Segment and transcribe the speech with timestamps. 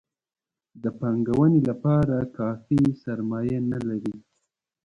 [0.83, 4.15] د پانګونې لپاره کافي سرمایه نه لري.